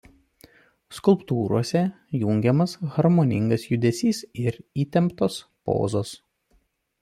Skulptūrose 0.99 1.83
jungiamas 2.21 2.75
harmoningas 2.97 3.69
judesys 3.75 4.25
ir 4.47 4.61
įtemptos 4.87 5.41
pozos. 5.71 6.19